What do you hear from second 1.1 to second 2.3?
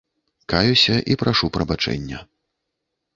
і прашу прабачэння.